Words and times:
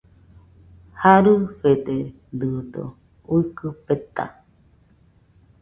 Jarɨfededɨdo 1.01 2.83
uikɨ 3.33 3.67
peta 3.85 4.25